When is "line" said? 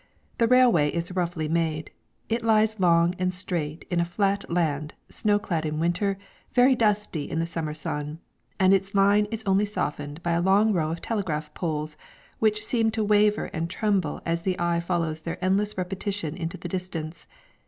8.95-9.25